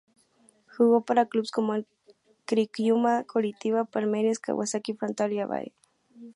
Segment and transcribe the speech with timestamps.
[0.69, 1.85] Jugó para clubes como el
[2.45, 5.73] Criciúma, Coritiba, Palmeiras, Kawasaki Frontale y Avaí.